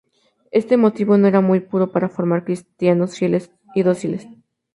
Este 0.49 0.77
motivo 0.77 1.15
no 1.19 1.27
era 1.27 1.41
muy 1.41 1.59
puro 1.59 1.91
para 1.91 2.09
formar 2.09 2.43
cristianos 2.43 3.15
fieles 3.15 3.51
y 3.75 3.83
dóciles. 3.83 4.27